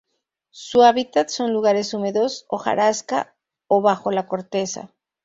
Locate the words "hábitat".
0.81-1.29